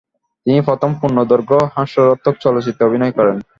[0.45, 3.35] তিনি প্রথম পূর্ণদৈর্ঘ্য হাস্যরসাত্মক চলচ্চিত্রে অভিনয় করেন।